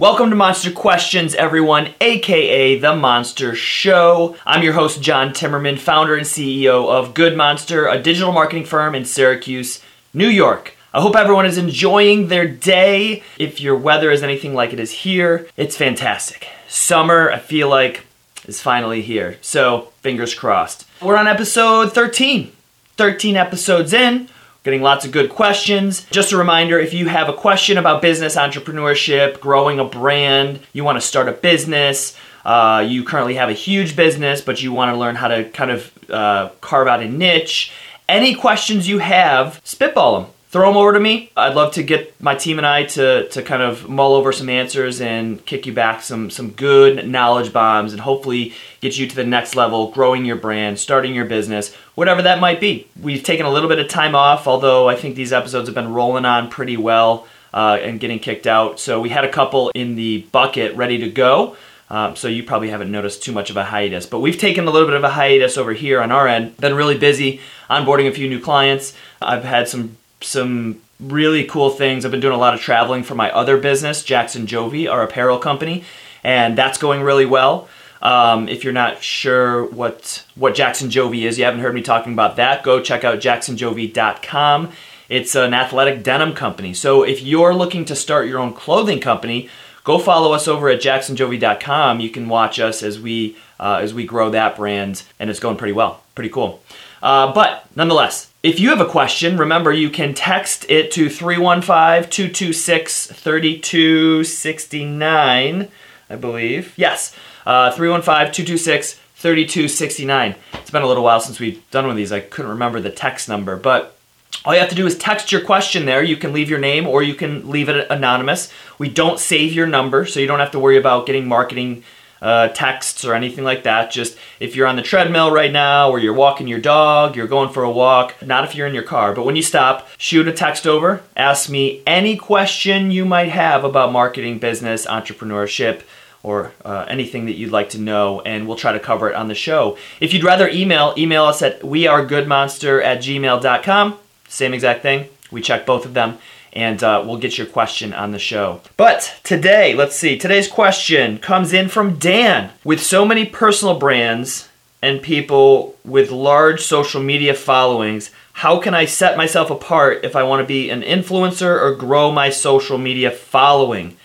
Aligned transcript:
Welcome 0.00 0.30
to 0.30 0.36
Monster 0.36 0.70
Questions, 0.70 1.34
everyone, 1.34 1.92
aka 2.00 2.78
The 2.78 2.96
Monster 2.96 3.54
Show. 3.54 4.34
I'm 4.46 4.62
your 4.62 4.72
host, 4.72 5.02
John 5.02 5.34
Timmerman, 5.34 5.78
founder 5.78 6.16
and 6.16 6.26
CEO 6.26 6.88
of 6.88 7.12
Good 7.12 7.36
Monster, 7.36 7.86
a 7.86 8.02
digital 8.02 8.32
marketing 8.32 8.64
firm 8.64 8.94
in 8.94 9.04
Syracuse, 9.04 9.82
New 10.14 10.26
York. 10.26 10.74
I 10.94 11.02
hope 11.02 11.16
everyone 11.16 11.44
is 11.44 11.58
enjoying 11.58 12.28
their 12.28 12.48
day. 12.48 13.22
If 13.38 13.60
your 13.60 13.76
weather 13.76 14.10
is 14.10 14.22
anything 14.22 14.54
like 14.54 14.72
it 14.72 14.80
is 14.80 14.90
here, 14.90 15.46
it's 15.58 15.76
fantastic. 15.76 16.48
Summer, 16.66 17.30
I 17.30 17.38
feel 17.38 17.68
like, 17.68 18.06
is 18.46 18.62
finally 18.62 19.02
here. 19.02 19.36
So, 19.42 19.92
fingers 20.00 20.32
crossed. 20.32 20.86
We're 21.02 21.18
on 21.18 21.28
episode 21.28 21.92
13. 21.92 22.50
13 22.96 23.36
episodes 23.36 23.92
in 23.92 24.30
getting 24.62 24.82
lots 24.82 25.04
of 25.04 25.12
good 25.12 25.30
questions. 25.30 26.04
Just 26.10 26.32
a 26.32 26.36
reminder 26.36 26.78
if 26.78 26.92
you 26.94 27.08
have 27.08 27.28
a 27.28 27.32
question 27.32 27.78
about 27.78 28.02
business, 28.02 28.36
entrepreneurship, 28.36 29.40
growing 29.40 29.78
a 29.78 29.84
brand, 29.84 30.60
you 30.72 30.84
want 30.84 30.96
to 30.96 31.06
start 31.06 31.28
a 31.28 31.32
business, 31.32 32.16
uh, 32.44 32.84
you 32.86 33.04
currently 33.04 33.34
have 33.34 33.48
a 33.48 33.54
huge 33.54 33.96
business, 33.96 34.40
but 34.40 34.62
you 34.62 34.72
want 34.72 34.92
to 34.92 34.98
learn 34.98 35.14
how 35.14 35.28
to 35.28 35.48
kind 35.50 35.70
of 35.70 36.10
uh, 36.10 36.50
carve 36.60 36.88
out 36.88 37.02
a 37.02 37.08
niche, 37.08 37.72
any 38.08 38.34
questions 38.34 38.88
you 38.88 38.98
have, 38.98 39.60
spitball 39.64 40.20
them 40.20 40.30
throw 40.50 40.68
them 40.68 40.76
over 40.76 40.92
to 40.92 41.00
me. 41.00 41.30
I'd 41.36 41.54
love 41.54 41.74
to 41.74 41.82
get 41.84 42.20
my 42.20 42.34
team 42.34 42.58
and 42.58 42.66
I 42.66 42.82
to, 42.84 43.28
to 43.28 43.42
kind 43.42 43.62
of 43.62 43.88
mull 43.88 44.14
over 44.14 44.32
some 44.32 44.48
answers 44.48 45.00
and 45.00 45.44
kick 45.46 45.64
you 45.64 45.72
back 45.72 46.02
some, 46.02 46.28
some 46.28 46.50
good 46.50 47.08
knowledge 47.08 47.52
bombs 47.52 47.92
and 47.92 48.02
hopefully 48.02 48.54
get 48.80 48.98
you 48.98 49.06
to 49.06 49.14
the 49.14 49.24
next 49.24 49.54
level, 49.54 49.92
growing 49.92 50.24
your 50.24 50.36
brand, 50.36 50.80
starting 50.80 51.14
your 51.14 51.24
business, 51.24 51.72
whatever 51.94 52.22
that 52.22 52.40
might 52.40 52.60
be. 52.60 52.88
We've 53.00 53.22
taken 53.22 53.46
a 53.46 53.50
little 53.50 53.68
bit 53.68 53.78
of 53.78 53.86
time 53.86 54.16
off, 54.16 54.48
although 54.48 54.88
I 54.88 54.96
think 54.96 55.14
these 55.14 55.32
episodes 55.32 55.68
have 55.68 55.74
been 55.74 55.92
rolling 55.92 56.24
on 56.24 56.50
pretty 56.50 56.76
well 56.76 57.28
uh, 57.54 57.78
and 57.80 58.00
getting 58.00 58.18
kicked 58.18 58.48
out. 58.48 58.80
So 58.80 59.00
we 59.00 59.10
had 59.10 59.24
a 59.24 59.30
couple 59.30 59.70
in 59.70 59.94
the 59.94 60.22
bucket 60.32 60.74
ready 60.74 60.98
to 60.98 61.10
go. 61.10 61.56
Um, 61.90 62.14
so 62.14 62.28
you 62.28 62.44
probably 62.44 62.70
haven't 62.70 62.90
noticed 62.90 63.22
too 63.22 63.32
much 63.32 63.50
of 63.50 63.56
a 63.56 63.64
hiatus. 63.64 64.06
But 64.06 64.20
we've 64.20 64.38
taken 64.38 64.66
a 64.68 64.70
little 64.70 64.86
bit 64.86 64.96
of 64.96 65.02
a 65.02 65.10
hiatus 65.10 65.58
over 65.58 65.72
here 65.72 66.00
on 66.00 66.12
our 66.12 66.28
end. 66.28 66.56
Been 66.56 66.74
really 66.74 66.96
busy 66.96 67.40
onboarding 67.68 68.08
a 68.08 68.12
few 68.12 68.28
new 68.28 68.40
clients. 68.40 68.96
I've 69.20 69.42
had 69.42 69.68
some 69.68 69.96
some 70.20 70.80
really 70.98 71.44
cool 71.44 71.70
things. 71.70 72.04
I've 72.04 72.10
been 72.10 72.20
doing 72.20 72.34
a 72.34 72.38
lot 72.38 72.54
of 72.54 72.60
traveling 72.60 73.02
for 73.02 73.14
my 73.14 73.30
other 73.30 73.56
business, 73.56 74.04
Jackson 74.04 74.46
Jovi, 74.46 74.90
our 74.90 75.02
apparel 75.02 75.38
company, 75.38 75.84
and 76.22 76.56
that's 76.56 76.78
going 76.78 77.02
really 77.02 77.26
well. 77.26 77.68
Um, 78.02 78.48
if 78.48 78.64
you're 78.64 78.72
not 78.72 79.02
sure 79.02 79.64
what 79.66 80.24
what 80.34 80.54
Jackson 80.54 80.88
Jovi 80.88 81.22
is, 81.22 81.38
you 81.38 81.44
haven't 81.44 81.60
heard 81.60 81.74
me 81.74 81.82
talking 81.82 82.12
about 82.12 82.36
that, 82.36 82.62
go 82.62 82.80
check 82.80 83.04
out 83.04 83.18
jacksonjovi.com. 83.20 84.72
It's 85.08 85.34
an 85.34 85.54
athletic 85.54 86.02
denim 86.02 86.34
company. 86.34 86.72
So 86.72 87.02
if 87.02 87.20
you're 87.20 87.52
looking 87.52 87.84
to 87.86 87.96
start 87.96 88.28
your 88.28 88.38
own 88.38 88.54
clothing 88.54 89.00
company, 89.00 89.48
go 89.82 89.98
follow 89.98 90.32
us 90.32 90.46
over 90.46 90.68
at 90.70 90.80
jacksonjovi.com. 90.80 92.00
You 92.00 92.10
can 92.10 92.28
watch 92.28 92.60
us 92.60 92.82
as 92.82 93.00
we 93.00 93.36
uh, 93.58 93.80
as 93.82 93.92
we 93.92 94.06
grow 94.06 94.30
that 94.30 94.56
brand, 94.56 95.02
and 95.18 95.28
it's 95.28 95.40
going 95.40 95.56
pretty 95.56 95.72
well, 95.72 96.02
pretty 96.14 96.30
cool. 96.30 96.62
Uh, 97.02 97.32
but 97.32 97.66
nonetheless, 97.76 98.32
if 98.42 98.58
you 98.58 98.70
have 98.70 98.80
a 98.80 98.86
question, 98.86 99.36
remember 99.36 99.70
you 99.72 99.90
can 99.90 100.14
text 100.14 100.64
it 100.68 100.90
to 100.92 101.10
315 101.10 102.08
226 102.10 103.06
3269, 103.06 105.68
I 106.08 106.16
believe. 106.16 106.72
Yes, 106.76 107.14
uh, 107.46 107.70
315 107.72 108.32
226 108.32 108.94
3269. 109.14 110.34
It's 110.54 110.70
been 110.70 110.82
a 110.82 110.86
little 110.86 111.04
while 111.04 111.20
since 111.20 111.38
we've 111.38 111.62
done 111.70 111.84
one 111.84 111.90
of 111.90 111.96
these. 111.96 112.12
I 112.12 112.20
couldn't 112.20 112.52
remember 112.52 112.80
the 112.80 112.90
text 112.90 113.28
number, 113.28 113.56
but 113.56 113.98
all 114.44 114.54
you 114.54 114.60
have 114.60 114.70
to 114.70 114.74
do 114.74 114.86
is 114.86 114.96
text 114.96 115.30
your 115.30 115.42
question 115.42 115.84
there. 115.84 116.02
You 116.02 116.16
can 116.16 116.32
leave 116.32 116.48
your 116.48 116.58
name 116.58 116.86
or 116.86 117.02
you 117.02 117.12
can 117.14 117.50
leave 117.50 117.68
it 117.68 117.86
anonymous. 117.90 118.50
We 118.78 118.88
don't 118.88 119.18
save 119.18 119.52
your 119.52 119.66
number, 119.66 120.06
so 120.06 120.20
you 120.20 120.26
don't 120.26 120.38
have 120.38 120.52
to 120.52 120.58
worry 120.58 120.78
about 120.78 121.04
getting 121.06 121.28
marketing 121.28 121.84
uh, 122.22 122.48
texts 122.48 123.04
or 123.04 123.14
anything 123.14 123.44
like 123.44 123.62
that. 123.62 123.90
Just 123.90 124.16
if 124.38 124.54
you're 124.54 124.66
on 124.66 124.76
the 124.76 124.82
treadmill 124.82 125.30
right 125.30 125.52
now 125.52 125.90
or 125.90 125.98
you're 125.98 126.14
walking 126.14 126.48
your 126.48 126.60
dog, 126.60 127.16
you're 127.16 127.26
going 127.26 127.52
for 127.52 127.62
a 127.62 127.70
walk, 127.70 128.14
not 128.22 128.44
if 128.44 128.54
you're 128.54 128.66
in 128.66 128.74
your 128.74 128.82
car, 128.82 129.14
but 129.14 129.24
when 129.24 129.36
you 129.36 129.42
stop, 129.42 129.88
shoot 129.96 130.28
a 130.28 130.32
text 130.32 130.66
over, 130.66 131.02
ask 131.16 131.48
me 131.48 131.82
any 131.86 132.16
question 132.16 132.90
you 132.90 133.04
might 133.04 133.28
have 133.28 133.64
about 133.64 133.92
marketing, 133.92 134.38
business, 134.38 134.86
entrepreneurship 134.86 135.82
or 136.22 136.52
uh, 136.66 136.84
anything 136.88 137.26
that 137.26 137.36
you'd 137.36 137.50
like 137.50 137.70
to 137.70 137.78
know, 137.78 138.20
and 138.22 138.46
we'll 138.46 138.56
try 138.56 138.72
to 138.72 138.78
cover 138.78 139.08
it 139.08 139.14
on 139.14 139.28
the 139.28 139.34
show. 139.34 139.78
If 140.00 140.12
you'd 140.12 140.22
rather 140.22 140.48
email, 140.48 140.92
email 140.98 141.24
us 141.24 141.40
at 141.40 141.62
wearegoodmonster 141.62 142.84
at 142.84 142.98
gmail.com. 142.98 143.98
Same 144.28 144.52
exact 144.52 144.82
thing. 144.82 145.08
We 145.30 145.40
check 145.40 145.64
both 145.64 145.86
of 145.86 145.94
them 145.94 146.18
and 146.52 146.82
uh, 146.82 147.02
we'll 147.06 147.18
get 147.18 147.38
your 147.38 147.46
question 147.46 147.92
on 147.92 148.12
the 148.12 148.18
show. 148.18 148.60
But 148.76 149.18
today, 149.22 149.74
let's 149.74 149.96
see, 149.96 150.18
today's 150.18 150.48
question 150.48 151.18
comes 151.18 151.52
in 151.52 151.68
from 151.68 151.98
Dan. 151.98 152.50
With 152.64 152.82
so 152.82 153.04
many 153.04 153.24
personal 153.24 153.78
brands 153.78 154.48
and 154.82 155.02
people 155.02 155.76
with 155.84 156.10
large 156.10 156.62
social 156.62 157.02
media 157.02 157.34
followings, 157.34 158.10
how 158.32 158.58
can 158.58 158.74
I 158.74 158.86
set 158.86 159.16
myself 159.16 159.50
apart 159.50 160.04
if 160.04 160.16
I 160.16 160.22
want 160.22 160.40
to 160.40 160.46
be 160.46 160.70
an 160.70 160.82
influencer 160.82 161.60
or 161.60 161.74
grow 161.74 162.10
my 162.10 162.30
social 162.30 162.78
media 162.78 163.10
following? 163.10 163.96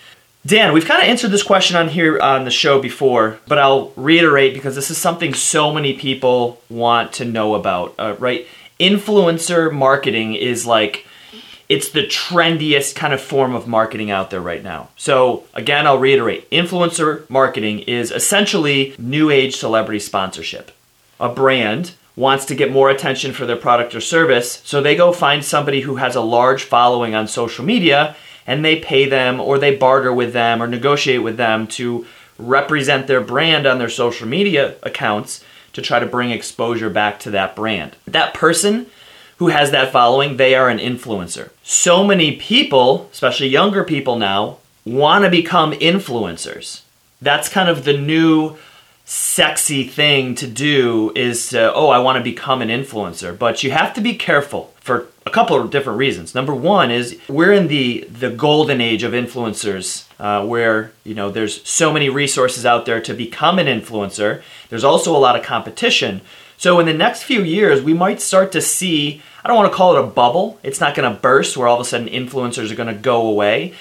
Dan, 0.46 0.74
we've 0.74 0.86
kind 0.86 1.02
of 1.02 1.10
answered 1.10 1.32
this 1.32 1.42
question 1.42 1.76
on 1.76 1.90
here 1.90 2.20
on 2.20 2.44
the 2.46 2.52
show 2.52 2.80
before, 2.80 3.40
but 3.48 3.58
I'll 3.58 3.92
reiterate 3.96 4.54
because 4.54 4.76
this 4.76 4.92
is 4.92 4.98
something 4.98 5.34
so 5.34 5.74
many 5.74 5.94
people 5.94 6.62
want 6.70 7.14
to 7.14 7.26
know 7.26 7.56
about, 7.56 7.96
uh, 7.98 8.16
right? 8.20 8.46
Influencer 8.80 9.74
marketing 9.74 10.36
is 10.36 10.68
like 10.68 11.05
it's 11.68 11.90
the 11.90 12.04
trendiest 12.06 12.96
kind 12.96 13.14
of 13.14 13.22
form 13.22 13.56
of 13.56 13.68
marketing 13.68 14.12
out 14.12 14.30
there 14.30 14.42
right 14.42 14.64
now. 14.64 14.90
So, 14.96 15.46
again, 15.54 15.88
I'll 15.88 15.98
reiterate 15.98 16.50
influencer 16.52 17.28
marketing 17.30 17.80
is 17.80 18.12
essentially 18.12 18.96
new 19.00 19.30
age 19.30 19.56
celebrity 19.56 20.00
sponsorship. 20.00 20.72
A 21.20 21.30
brand 21.30 21.94
wants 22.16 22.46
to 22.46 22.56
get 22.56 22.72
more 22.72 22.90
attention 22.90 23.34
for 23.34 23.46
their 23.46 23.56
product 23.56 23.96
or 23.96 24.02
service, 24.02 24.62
so 24.64 24.82
they 24.82 24.96
go 24.96 25.12
find 25.12 25.44
somebody 25.44 25.82
who 25.82 25.96
has 25.96 26.16
a 26.16 26.22
large 26.22 26.64
following 26.64 27.16
on 27.16 27.28
social 27.28 27.66
media 27.66 28.16
and 28.48 28.64
they 28.64 28.80
pay 28.80 29.10
them 29.10 29.40
or 29.40 29.58
they 29.58 29.76
barter 29.76 30.14
with 30.14 30.34
them 30.34 30.62
or 30.62 30.68
negotiate 30.68 31.24
with 31.24 31.38
them 31.38 31.66
to 31.66 32.06
represent 32.38 33.08
their 33.08 33.22
brand 33.22 33.66
on 33.66 33.80
their 33.80 33.90
social 33.90 34.28
media 34.28 34.76
accounts 34.84 35.44
to 35.74 35.82
try 35.82 36.00
to 36.00 36.06
bring 36.06 36.32
exposure 36.32 36.90
back 36.90 37.20
to 37.20 37.32
that 37.32 37.56
brand. 37.56 37.96
That 38.06 38.34
person 38.34 38.86
who 39.38 39.48
has 39.48 39.72
that 39.72 39.92
following, 39.92 40.38
they 40.38 40.56
are 40.56 40.70
an 40.70 40.80
influencer. 40.80 41.50
So 41.64 42.04
many 42.04 42.36
people, 42.36 43.10
especially 43.12 43.48
younger 43.48 43.84
people 43.84 44.18
now, 44.18 44.58
want 44.86 45.24
to 45.26 45.30
become 45.30 45.74
influencers. 45.74 46.82
That's 47.22 47.50
kind 47.50 47.70
of 47.70 47.86
the 47.86 47.98
new 47.98 48.58
sexy 49.06 49.84
thing 49.84 50.34
to 50.36 50.48
do 50.48 51.12
is 51.16 51.50
to, 51.50 51.74
oh, 51.74 51.90
I 51.90 52.00
want 52.00 52.18
to 52.18 52.24
become 52.24 52.62
an 52.62 52.70
influencer. 52.70 53.38
But 53.38 53.64
you 53.64 53.72
have 53.72 53.94
to 53.94 54.02
be 54.02 54.16
careful 54.16 54.74
for 54.80 55.08
a 55.26 55.30
couple 55.30 55.60
of 55.60 55.70
different 55.70 56.00
reasons. 56.00 56.36
Number 56.36 56.54
one 56.54 56.92
is 56.92 57.20
we're 57.28 57.54
in 57.54 57.68
the 57.68 58.02
the 58.02 58.30
golden 58.30 58.82
age 58.82 59.04
of 59.04 59.14
influencers, 59.14 60.06
uh, 60.20 60.46
where 60.46 60.92
you 61.04 61.14
know 61.14 61.30
there's 61.32 61.68
so 61.68 61.92
many 61.92 62.10
resources 62.10 62.66
out 62.66 62.86
there 62.86 63.02
to 63.02 63.14
become 63.14 63.58
an 63.60 63.68
influencer. 63.68 64.42
There's 64.70 64.84
also 64.84 65.16
a 65.16 65.18
lot 65.18 65.36
of 65.36 65.44
competition. 65.44 66.22
So 66.58 66.80
in 66.80 66.86
the 66.86 66.94
next 66.94 67.24
few 67.24 67.42
years, 67.44 67.82
we 67.82 67.94
might 67.94 68.22
start 68.22 68.52
to 68.54 68.62
see, 68.62 69.22
I 69.44 69.48
don't 69.48 69.58
want 69.58 69.72
to 69.72 69.76
call 69.76 69.96
it 69.96 70.04
a 70.04 70.08
bubble. 70.08 70.60
It's 70.64 70.80
not 70.80 70.96
going 70.96 71.12
to 71.12 71.20
burst 71.20 71.58
where 71.58 71.68
all 71.68 71.76
of 71.76 71.82
a 71.82 71.86
sudden 71.86 72.08
influencers 72.08 72.72
are 72.72 72.76
going 72.76 72.94
to 72.94 73.02
go 73.02 73.28
away. 73.28 73.74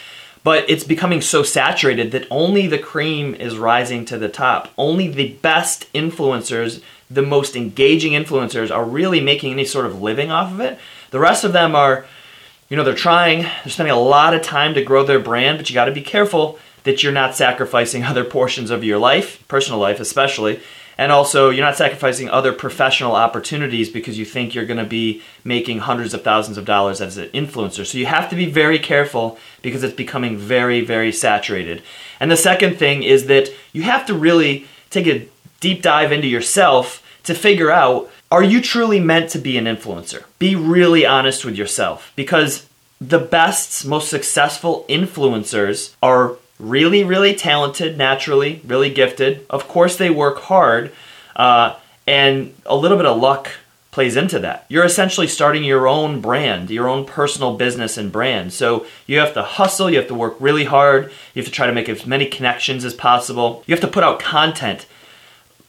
But 0.42 0.68
it's 0.68 0.84
becoming 0.84 1.22
so 1.22 1.42
saturated 1.42 2.12
that 2.12 2.26
only 2.30 2.66
the 2.66 2.78
cream 2.78 3.34
is 3.34 3.56
rising 3.56 4.04
to 4.06 4.18
the 4.18 4.28
top. 4.28 4.70
Only 4.76 5.08
the 5.08 5.32
best 5.40 5.90
influencers, 5.94 6.82
the 7.10 7.22
most 7.22 7.56
engaging 7.56 8.12
influencers, 8.12 8.70
are 8.70 8.84
really 8.84 9.20
making 9.20 9.52
any 9.52 9.64
sort 9.64 9.86
of 9.86 10.02
living 10.02 10.30
off 10.30 10.52
of 10.52 10.60
it. 10.60 10.78
The 11.12 11.18
rest 11.18 11.44
of 11.44 11.54
them 11.54 11.74
are, 11.74 12.04
you 12.68 12.76
know, 12.76 12.84
they're 12.84 12.94
trying, 12.94 13.42
they're 13.42 13.68
spending 13.68 13.94
a 13.94 13.98
lot 13.98 14.34
of 14.34 14.42
time 14.42 14.74
to 14.74 14.84
grow 14.84 15.02
their 15.02 15.18
brand, 15.18 15.56
but 15.56 15.70
you 15.70 15.74
got 15.74 15.86
to 15.86 15.92
be 15.92 16.02
careful 16.02 16.58
that 16.82 17.02
you're 17.02 17.12
not 17.12 17.34
sacrificing 17.34 18.02
other 18.04 18.24
portions 18.24 18.70
of 18.70 18.84
your 18.84 18.98
life, 18.98 19.46
personal 19.48 19.80
life 19.80 19.98
especially, 19.98 20.60
and 20.96 21.10
also, 21.10 21.50
you're 21.50 21.64
not 21.64 21.76
sacrificing 21.76 22.30
other 22.30 22.52
professional 22.52 23.16
opportunities 23.16 23.88
because 23.88 24.18
you 24.18 24.24
think 24.24 24.54
you're 24.54 24.64
going 24.64 24.78
to 24.78 24.84
be 24.84 25.22
making 25.42 25.80
hundreds 25.80 26.14
of 26.14 26.22
thousands 26.22 26.56
of 26.56 26.64
dollars 26.64 27.00
as 27.00 27.16
an 27.16 27.28
influencer. 27.30 27.84
So 27.84 27.98
you 27.98 28.06
have 28.06 28.30
to 28.30 28.36
be 28.36 28.46
very 28.46 28.78
careful 28.78 29.38
because 29.62 29.82
it's 29.82 29.94
becoming 29.94 30.36
very, 30.36 30.82
very 30.82 31.10
saturated. 31.10 31.82
And 32.20 32.30
the 32.30 32.36
second 32.36 32.76
thing 32.78 33.02
is 33.02 33.26
that 33.26 33.50
you 33.72 33.82
have 33.82 34.06
to 34.06 34.14
really 34.14 34.66
take 34.90 35.08
a 35.08 35.26
deep 35.60 35.82
dive 35.82 36.12
into 36.12 36.28
yourself 36.28 37.02
to 37.24 37.34
figure 37.34 37.70
out 37.70 38.10
are 38.30 38.42
you 38.42 38.60
truly 38.60 38.98
meant 38.98 39.30
to 39.30 39.38
be 39.38 39.56
an 39.56 39.64
influencer? 39.64 40.24
Be 40.38 40.56
really 40.56 41.06
honest 41.06 41.44
with 41.44 41.56
yourself 41.56 42.12
because 42.16 42.66
the 43.00 43.18
best, 43.18 43.86
most 43.86 44.08
successful 44.08 44.84
influencers 44.88 45.94
are 46.02 46.36
really, 46.58 47.04
really 47.04 47.34
talented, 47.34 47.98
naturally, 47.98 48.60
really 48.64 48.90
gifted. 48.90 49.44
Of 49.50 49.68
course, 49.68 49.96
they 49.96 50.10
work 50.10 50.38
hard, 50.40 50.92
uh, 51.36 51.76
and 52.06 52.54
a 52.66 52.76
little 52.76 52.96
bit 52.96 53.06
of 53.06 53.20
luck 53.20 53.50
plays 53.90 54.16
into 54.16 54.40
that. 54.40 54.66
You're 54.68 54.84
essentially 54.84 55.28
starting 55.28 55.62
your 55.62 55.86
own 55.86 56.20
brand, 56.20 56.68
your 56.68 56.88
own 56.88 57.04
personal 57.04 57.56
business 57.56 57.96
and 57.96 58.10
brand. 58.10 58.52
So 58.52 58.86
you 59.06 59.20
have 59.20 59.34
to 59.34 59.42
hustle, 59.42 59.88
you 59.88 59.98
have 59.98 60.08
to 60.08 60.14
work 60.16 60.36
really 60.40 60.64
hard, 60.64 61.12
you 61.32 61.40
have 61.40 61.46
to 61.46 61.52
try 61.52 61.68
to 61.68 61.72
make 61.72 61.88
as 61.88 62.04
many 62.04 62.26
connections 62.26 62.84
as 62.84 62.92
possible. 62.92 63.62
You 63.66 63.72
have 63.72 63.80
to 63.82 63.86
put 63.88 64.02
out 64.02 64.18
content 64.18 64.86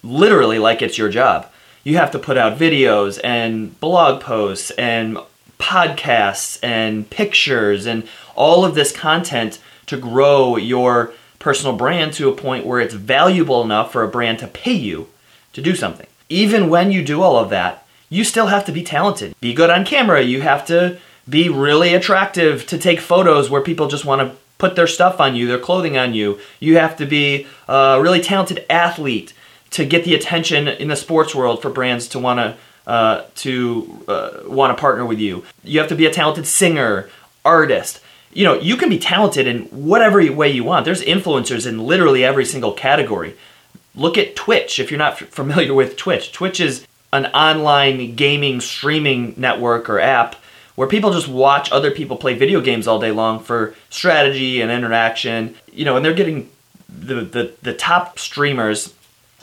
literally 0.01 0.57
like 0.57 0.81
it's 0.81 0.97
your 0.97 1.09
job. 1.09 1.51
You 1.83 1.97
have 1.97 2.09
to 2.11 2.19
put 2.19 2.35
out 2.35 2.57
videos 2.57 3.19
and 3.23 3.79
blog 3.79 4.21
posts 4.21 4.71
and 4.71 5.19
podcasts 5.59 6.57
and 6.63 7.07
pictures 7.09 7.85
and 7.85 8.07
all 8.35 8.65
of 8.65 8.73
this 8.73 8.91
content 8.91 9.59
to 9.87 9.97
grow 9.97 10.57
your 10.57 11.13
personal 11.39 11.75
brand 11.75 12.13
to 12.13 12.29
a 12.29 12.35
point 12.35 12.65
where 12.65 12.79
it's 12.79 12.93
valuable 12.93 13.61
enough 13.61 13.91
for 13.91 14.03
a 14.03 14.07
brand 14.07 14.39
to 14.39 14.47
pay 14.47 14.73
you 14.73 15.07
to 15.53 15.61
do 15.61 15.75
something. 15.75 16.07
Even 16.27 16.69
when 16.69 16.91
you 16.91 17.03
do 17.03 17.21
all 17.21 17.37
of 17.37 17.49
that, 17.51 17.85
you 18.09 18.23
still 18.23 18.47
have 18.47 18.65
to 18.65 18.71
be 18.71 18.83
talented. 18.83 19.35
Be 19.41 19.53
good 19.53 19.69
on 19.69 19.85
camera. 19.85 20.21
You 20.21 20.41
have 20.41 20.65
to 20.67 20.97
be 21.27 21.49
really 21.49 21.93
attractive 21.93 22.65
to 22.67 22.77
take 22.77 22.99
photos 22.99 23.49
where 23.49 23.61
people 23.61 23.87
just 23.87 24.05
want 24.05 24.21
to 24.21 24.37
put 24.57 24.75
their 24.75 24.87
stuff 24.87 25.19
on 25.19 25.35
you, 25.35 25.47
their 25.47 25.59
clothing 25.59 25.97
on 25.97 26.13
you. 26.13 26.39
You 26.59 26.77
have 26.77 26.97
to 26.97 27.05
be 27.05 27.47
a 27.67 27.99
really 28.01 28.21
talented 28.21 28.65
athlete 28.69 29.33
to 29.71 29.85
get 29.85 30.05
the 30.05 30.15
attention 30.15 30.67
in 30.67 30.87
the 30.87 30.95
sports 30.95 31.35
world 31.35 31.61
for 31.61 31.69
brands 31.69 32.07
to 32.09 32.19
want 32.19 32.39
to 32.39 32.57
uh, 32.87 33.23
to 33.33 34.03
uh, 34.07 34.29
want 34.45 34.75
to 34.75 34.79
partner 34.79 35.05
with 35.05 35.19
you. 35.19 35.43
You 35.63 35.79
have 35.79 35.89
to 35.89 35.95
be 35.95 36.05
a 36.05 36.11
talented 36.11 36.45
singer, 36.45 37.09
artist. 37.43 37.99
You 38.35 38.43
know, 38.43 38.59
you 38.59 38.75
can 38.75 38.89
be 38.89 38.99
talented 38.99 39.47
in 39.47 39.61
whatever 39.67 40.17
way 40.33 40.51
you 40.51 40.65
want. 40.65 40.83
There's 40.83 41.01
influencers 41.01 41.65
in 41.65 41.79
literally 41.79 42.25
every 42.25 42.43
single 42.43 42.73
category. 42.73 43.35
Look 43.95 44.17
at 44.17 44.35
Twitch 44.35 44.77
if 44.77 44.91
you're 44.91 44.97
not 44.97 45.17
familiar 45.17 45.73
with 45.73 45.95
Twitch. 45.95 46.33
Twitch 46.33 46.59
is 46.59 46.85
an 47.13 47.27
online 47.27 48.13
gaming 48.15 48.59
streaming 48.59 49.33
network 49.37 49.89
or 49.89 50.01
app 50.01 50.35
where 50.75 50.85
people 50.85 51.13
just 51.13 51.29
watch 51.29 51.71
other 51.71 51.91
people 51.91 52.17
play 52.17 52.33
video 52.33 52.59
games 52.59 52.87
all 52.87 52.99
day 52.99 53.11
long 53.11 53.39
for 53.39 53.73
strategy 53.89 54.59
and 54.59 54.69
interaction. 54.69 55.55
You 55.71 55.85
know, 55.85 55.95
and 55.95 56.03
they're 56.03 56.13
getting 56.13 56.49
the, 56.89 57.21
the, 57.21 57.53
the 57.61 57.73
top 57.73 58.19
streamers, 58.19 58.93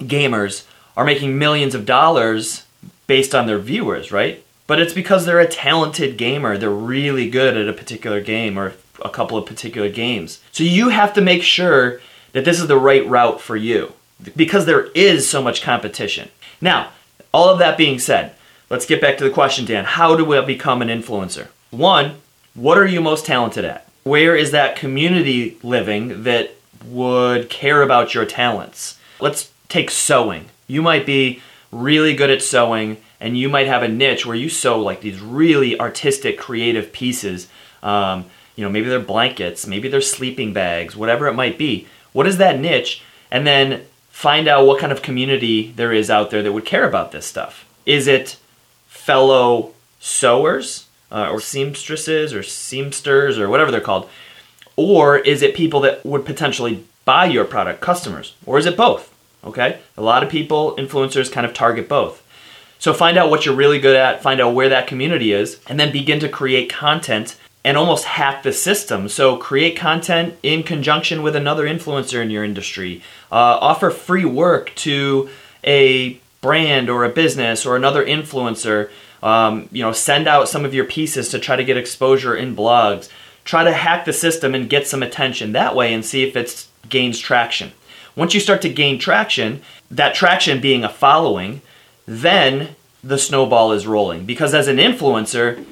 gamers, 0.00 0.66
are 0.98 1.06
making 1.06 1.38
millions 1.38 1.74
of 1.74 1.86
dollars 1.86 2.66
based 3.06 3.34
on 3.34 3.46
their 3.46 3.58
viewers, 3.58 4.12
right? 4.12 4.44
But 4.66 4.80
it's 4.80 4.92
because 4.92 5.24
they're 5.24 5.40
a 5.40 5.46
talented 5.46 6.18
gamer. 6.18 6.58
They're 6.58 6.70
really 6.70 7.30
good 7.30 7.56
at 7.56 7.68
a 7.68 7.72
particular 7.72 8.20
game 8.20 8.58
or 8.58 8.74
a 9.04 9.08
couple 9.08 9.38
of 9.38 9.46
particular 9.46 9.88
games. 9.88 10.40
So 10.52 10.64
you 10.64 10.90
have 10.90 11.14
to 11.14 11.20
make 11.20 11.42
sure 11.42 12.00
that 12.32 12.44
this 12.44 12.60
is 12.60 12.66
the 12.66 12.78
right 12.78 13.06
route 13.06 13.40
for 13.40 13.56
you 13.56 13.92
because 14.36 14.66
there 14.66 14.86
is 14.94 15.28
so 15.28 15.42
much 15.42 15.62
competition. 15.62 16.30
Now, 16.60 16.90
all 17.32 17.48
of 17.48 17.58
that 17.58 17.78
being 17.78 17.98
said, 17.98 18.34
let's 18.70 18.86
get 18.86 19.00
back 19.00 19.18
to 19.18 19.24
the 19.24 19.30
question, 19.30 19.64
Dan. 19.64 19.84
How 19.84 20.16
do 20.16 20.24
we 20.24 20.40
become 20.44 20.82
an 20.82 20.88
influencer? 20.88 21.48
One, 21.70 22.16
what 22.54 22.78
are 22.78 22.86
you 22.86 23.00
most 23.00 23.24
talented 23.24 23.64
at? 23.64 23.88
Where 24.04 24.36
is 24.36 24.50
that 24.50 24.76
community 24.76 25.56
living 25.62 26.24
that 26.24 26.54
would 26.84 27.48
care 27.48 27.82
about 27.82 28.14
your 28.14 28.24
talents? 28.24 28.98
Let's 29.20 29.50
take 29.68 29.90
sewing. 29.90 30.46
You 30.66 30.82
might 30.82 31.06
be 31.06 31.40
really 31.70 32.14
good 32.14 32.30
at 32.30 32.42
sewing 32.42 32.98
and 33.20 33.38
you 33.38 33.48
might 33.48 33.68
have 33.68 33.82
a 33.82 33.88
niche 33.88 34.26
where 34.26 34.36
you 34.36 34.48
sew 34.48 34.80
like 34.80 35.00
these 35.00 35.20
really 35.20 35.78
artistic, 35.78 36.38
creative 36.38 36.92
pieces. 36.92 37.48
Um, 37.82 38.26
you 38.56 38.64
know, 38.64 38.70
maybe 38.70 38.88
they're 38.88 39.00
blankets, 39.00 39.66
maybe 39.66 39.88
they're 39.88 40.00
sleeping 40.00 40.52
bags, 40.52 40.96
whatever 40.96 41.26
it 41.26 41.34
might 41.34 41.58
be. 41.58 41.86
What 42.12 42.26
is 42.26 42.38
that 42.38 42.60
niche? 42.60 43.02
And 43.30 43.46
then 43.46 43.82
find 44.10 44.46
out 44.46 44.66
what 44.66 44.78
kind 44.78 44.92
of 44.92 45.02
community 45.02 45.72
there 45.72 45.92
is 45.92 46.10
out 46.10 46.30
there 46.30 46.42
that 46.42 46.52
would 46.52 46.66
care 46.66 46.86
about 46.86 47.12
this 47.12 47.26
stuff. 47.26 47.66
Is 47.86 48.06
it 48.06 48.36
fellow 48.86 49.72
sewers 49.98 50.86
uh, 51.10 51.30
or 51.30 51.40
seamstresses 51.40 52.34
or 52.34 52.42
seamsters 52.42 53.38
or 53.38 53.48
whatever 53.48 53.70
they're 53.70 53.80
called? 53.80 54.08
Or 54.76 55.18
is 55.18 55.42
it 55.42 55.54
people 55.54 55.80
that 55.80 56.04
would 56.04 56.24
potentially 56.24 56.84
buy 57.04 57.26
your 57.26 57.44
product, 57.44 57.80
customers? 57.80 58.34
Or 58.46 58.58
is 58.58 58.66
it 58.66 58.76
both? 58.76 59.12
Okay? 59.44 59.80
A 59.96 60.02
lot 60.02 60.22
of 60.22 60.30
people, 60.30 60.76
influencers, 60.76 61.32
kind 61.32 61.46
of 61.46 61.52
target 61.54 61.88
both. 61.88 62.22
So 62.78 62.92
find 62.92 63.16
out 63.16 63.30
what 63.30 63.46
you're 63.46 63.54
really 63.54 63.78
good 63.78 63.96
at, 63.96 64.22
find 64.22 64.40
out 64.40 64.54
where 64.54 64.68
that 64.68 64.86
community 64.86 65.32
is, 65.32 65.60
and 65.68 65.78
then 65.78 65.92
begin 65.92 66.20
to 66.20 66.28
create 66.28 66.68
content 66.68 67.36
and 67.64 67.76
almost 67.76 68.04
hack 68.04 68.42
the 68.42 68.52
system. 68.52 69.08
So 69.08 69.36
create 69.36 69.76
content 69.76 70.34
in 70.42 70.62
conjunction 70.62 71.22
with 71.22 71.36
another 71.36 71.64
influencer 71.66 72.22
in 72.22 72.30
your 72.30 72.44
industry. 72.44 73.02
Uh, 73.30 73.58
offer 73.60 73.90
free 73.90 74.24
work 74.24 74.74
to 74.76 75.28
a 75.64 76.20
brand 76.40 76.90
or 76.90 77.04
a 77.04 77.08
business 77.08 77.64
or 77.64 77.76
another 77.76 78.04
influencer. 78.04 78.90
Um, 79.22 79.68
you 79.70 79.82
know, 79.82 79.92
send 79.92 80.26
out 80.26 80.48
some 80.48 80.64
of 80.64 80.74
your 80.74 80.84
pieces 80.84 81.28
to 81.28 81.38
try 81.38 81.54
to 81.54 81.64
get 81.64 81.76
exposure 81.76 82.34
in 82.34 82.56
blogs. 82.56 83.08
Try 83.44 83.64
to 83.64 83.72
hack 83.72 84.04
the 84.04 84.12
system 84.12 84.54
and 84.54 84.68
get 84.68 84.88
some 84.88 85.02
attention 85.02 85.52
that 85.52 85.76
way 85.76 85.94
and 85.94 86.04
see 86.04 86.24
if 86.24 86.36
it 86.36 86.66
gains 86.88 87.18
traction. 87.18 87.72
Once 88.16 88.34
you 88.34 88.40
start 88.40 88.60
to 88.62 88.68
gain 88.68 88.98
traction, 88.98 89.62
that 89.90 90.14
traction 90.14 90.60
being 90.60 90.84
a 90.84 90.88
following, 90.88 91.62
then 92.06 92.74
the 93.02 93.18
snowball 93.18 93.72
is 93.72 93.86
rolling. 93.86 94.26
Because 94.26 94.54
as 94.54 94.68
an 94.68 94.76
influencer, 94.76 95.64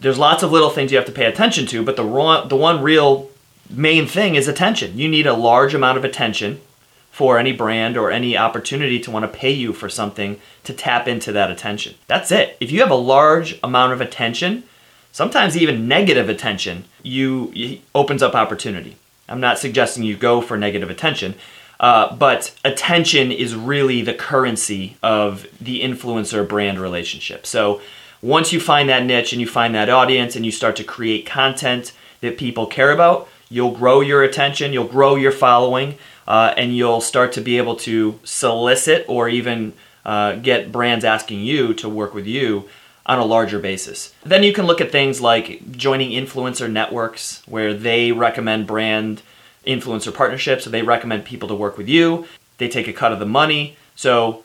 there's 0.00 0.18
lots 0.18 0.42
of 0.42 0.50
little 0.50 0.70
things 0.70 0.90
you 0.90 0.96
have 0.96 1.06
to 1.06 1.12
pay 1.12 1.26
attention 1.26 1.66
to, 1.66 1.84
but 1.84 1.96
the 1.96 2.04
raw, 2.04 2.44
the 2.44 2.56
one 2.56 2.82
real 2.82 3.30
main 3.68 4.06
thing 4.06 4.34
is 4.34 4.48
attention. 4.48 4.98
You 4.98 5.08
need 5.08 5.26
a 5.26 5.34
large 5.34 5.74
amount 5.74 5.98
of 5.98 6.04
attention 6.04 6.60
for 7.10 7.38
any 7.38 7.52
brand 7.52 7.96
or 7.96 8.10
any 8.10 8.36
opportunity 8.36 8.98
to 9.00 9.10
want 9.10 9.24
to 9.24 9.38
pay 9.38 9.50
you 9.50 9.72
for 9.72 9.88
something 9.88 10.40
to 10.64 10.72
tap 10.72 11.06
into 11.06 11.32
that 11.32 11.50
attention. 11.50 11.94
That's 12.06 12.32
it. 12.32 12.56
If 12.60 12.70
you 12.72 12.80
have 12.80 12.90
a 12.90 12.94
large 12.94 13.58
amount 13.62 13.92
of 13.92 14.00
attention, 14.00 14.64
sometimes 15.12 15.56
even 15.56 15.86
negative 15.86 16.28
attention, 16.28 16.84
you, 17.02 17.80
opens 17.94 18.22
up 18.22 18.34
opportunity. 18.34 18.96
I'm 19.28 19.40
not 19.40 19.58
suggesting 19.58 20.02
you 20.02 20.16
go 20.16 20.40
for 20.40 20.56
negative 20.56 20.90
attention, 20.90 21.34
uh, 21.78 22.14
but 22.16 22.54
attention 22.64 23.32
is 23.32 23.54
really 23.54 24.02
the 24.02 24.14
currency 24.14 24.96
of 25.02 25.46
the 25.60 25.82
influencer 25.82 26.46
brand 26.48 26.78
relationship. 26.78 27.46
So 27.46 27.80
once 28.22 28.52
you 28.52 28.60
find 28.60 28.88
that 28.88 29.04
niche 29.04 29.32
and 29.32 29.40
you 29.40 29.46
find 29.46 29.74
that 29.74 29.88
audience 29.88 30.36
and 30.36 30.44
you 30.44 30.52
start 30.52 30.76
to 30.76 30.84
create 30.84 31.26
content 31.26 31.92
that 32.20 32.36
people 32.36 32.66
care 32.66 32.92
about, 32.92 33.28
you'll 33.48 33.70
grow 33.70 34.00
your 34.00 34.22
attention, 34.22 34.72
you'll 34.72 34.84
grow 34.86 35.16
your 35.16 35.32
following, 35.32 35.96
uh, 36.28 36.54
and 36.56 36.76
you'll 36.76 37.00
start 37.00 37.32
to 37.32 37.40
be 37.40 37.56
able 37.56 37.76
to 37.76 38.18
solicit 38.22 39.04
or 39.08 39.28
even 39.28 39.72
uh, 40.04 40.34
get 40.36 40.70
brands 40.70 41.04
asking 41.04 41.40
you 41.40 41.74
to 41.74 41.88
work 41.88 42.14
with 42.14 42.26
you 42.26 42.68
on 43.06 43.18
a 43.18 43.24
larger 43.24 43.58
basis. 43.58 44.14
Then 44.22 44.42
you 44.42 44.52
can 44.52 44.66
look 44.66 44.80
at 44.80 44.92
things 44.92 45.20
like 45.20 45.72
joining 45.72 46.10
influencer 46.10 46.70
networks 46.70 47.42
where 47.46 47.74
they 47.74 48.12
recommend 48.12 48.66
brand 48.66 49.22
influencer 49.66 50.14
partnerships, 50.14 50.64
so 50.64 50.70
they 50.70 50.82
recommend 50.82 51.24
people 51.24 51.48
to 51.48 51.54
work 51.54 51.76
with 51.76 51.88
you. 51.88 52.26
They 52.58 52.68
take 52.68 52.88
a 52.88 52.92
cut 52.92 53.12
of 53.12 53.18
the 53.18 53.26
money. 53.26 53.76
So 53.96 54.44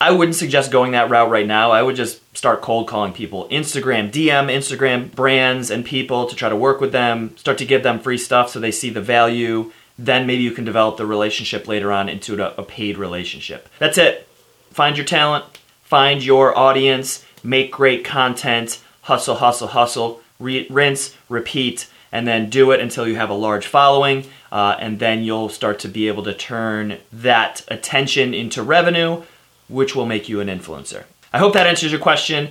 I 0.00 0.10
wouldn't 0.10 0.34
suggest 0.36 0.70
going 0.70 0.92
that 0.92 1.08
route 1.08 1.30
right 1.30 1.46
now. 1.46 1.70
I 1.70 1.82
would 1.82 1.96
just 1.96 2.20
start 2.36 2.60
cold 2.60 2.86
calling 2.86 3.14
people. 3.14 3.48
Instagram, 3.48 4.10
DM 4.10 4.54
Instagram 4.54 5.14
brands 5.14 5.70
and 5.70 5.84
people 5.84 6.26
to 6.26 6.36
try 6.36 6.50
to 6.50 6.56
work 6.56 6.80
with 6.80 6.92
them, 6.92 7.34
start 7.38 7.56
to 7.58 7.64
give 7.64 7.82
them 7.82 7.98
free 7.98 8.18
stuff 8.18 8.50
so 8.50 8.60
they 8.60 8.70
see 8.70 8.90
the 8.90 9.00
value. 9.00 9.72
Then 9.98 10.26
maybe 10.26 10.42
you 10.42 10.50
can 10.50 10.66
develop 10.66 10.98
the 10.98 11.06
relationship 11.06 11.66
later 11.66 11.90
on 11.90 12.10
into 12.10 12.42
a, 12.44 12.62
paid 12.62 12.98
relationship. 12.98 13.70
That's 13.78 13.96
it. 13.96 14.28
Find 14.70 14.98
your 14.98 15.06
talent, 15.06 15.46
find 15.82 16.22
your 16.22 16.56
audience, 16.56 17.24
make 17.42 17.72
great 17.72 18.04
content, 18.04 18.82
hustle, 19.02 19.36
hustle, 19.36 19.68
hustle, 19.68 20.20
re- 20.38 20.66
rinse, 20.68 21.16
repeat, 21.30 21.88
and 22.12 22.28
then 22.28 22.50
do 22.50 22.70
it 22.72 22.80
until 22.80 23.08
you 23.08 23.16
have 23.16 23.30
a 23.30 23.34
large 23.34 23.66
following. 23.66 24.26
Uh, 24.52 24.76
and 24.78 24.98
then 24.98 25.22
you'll 25.22 25.48
start 25.48 25.78
to 25.78 25.88
be 25.88 26.06
able 26.08 26.22
to 26.24 26.34
turn 26.34 26.98
that 27.10 27.64
attention 27.68 28.34
into 28.34 28.62
revenue 28.62 29.22
which 29.68 29.94
will 29.94 30.06
make 30.06 30.28
you 30.28 30.40
an 30.40 30.48
influencer. 30.48 31.04
I 31.32 31.38
hope 31.38 31.52
that 31.54 31.66
answers 31.66 31.92
your 31.92 32.00
question. 32.00 32.48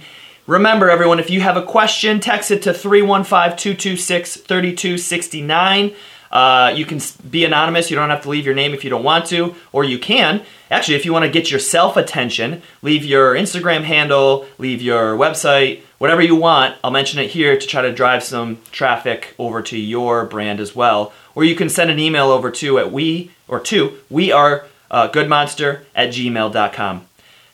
Remember, 0.47 0.89
everyone, 0.89 1.19
if 1.19 1.29
you 1.29 1.41
have 1.41 1.57
a 1.57 1.63
question, 1.63 2.19
text 2.19 2.51
it 2.51 2.61
to 2.63 2.73
315 2.73 3.57
226 3.57 4.37
3269. 4.37 5.95
Uh, 6.31 6.73
you 6.75 6.85
can 6.85 6.99
be 7.29 7.45
anonymous. 7.45 7.89
You 7.89 7.95
don't 7.95 8.09
have 8.09 8.23
to 8.23 8.29
leave 8.29 8.45
your 8.45 8.53
name 8.53 8.73
if 8.73 8.83
you 8.83 8.89
don't 8.89 9.03
want 9.03 9.25
to, 9.27 9.55
or 9.71 9.83
you 9.83 9.97
can. 9.97 10.43
Actually, 10.69 10.95
if 10.95 11.05
you 11.05 11.13
want 11.13 11.23
to 11.23 11.31
get 11.31 11.49
yourself 11.49 11.95
attention, 11.95 12.61
leave 12.81 13.05
your 13.05 13.35
Instagram 13.35 13.83
handle, 13.83 14.45
leave 14.57 14.81
your 14.81 15.15
website, 15.15 15.81
whatever 15.97 16.21
you 16.21 16.35
want. 16.35 16.75
I'll 16.83 16.91
mention 16.91 17.19
it 17.19 17.31
here 17.31 17.57
to 17.57 17.65
try 17.65 17.81
to 17.81 17.93
drive 17.93 18.23
some 18.23 18.59
traffic 18.71 19.33
over 19.39 19.61
to 19.63 19.77
your 19.77 20.25
brand 20.25 20.59
as 20.59 20.75
well. 20.75 21.13
Or 21.35 21.43
you 21.43 21.55
can 21.55 21.69
send 21.69 21.89
an 21.89 21.99
email 21.99 22.29
over 22.29 22.51
to 22.51 22.79
at 22.79 22.91
we 22.91 23.31
or 23.47 23.59
to 23.61 23.97
we 24.09 24.31
are 24.31 24.65
uh, 24.95 25.09
goodmonster 25.11 25.83
at 25.93 26.09
gmail.com. 26.09 27.05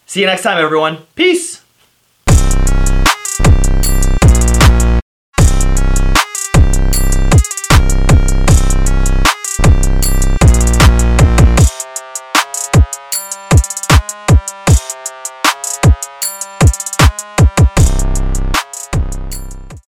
See 0.06 0.22
you 0.22 0.28
next 0.28 0.44
time, 0.44 0.64
everyone. 0.64 1.00
Peace. 1.16 1.61